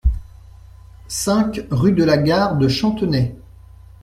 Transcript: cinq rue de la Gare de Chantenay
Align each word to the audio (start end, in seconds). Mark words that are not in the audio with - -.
cinq 1.07 1.59
rue 1.69 1.91
de 1.91 2.03
la 2.03 2.17
Gare 2.17 2.57
de 2.57 2.67
Chantenay 2.67 3.35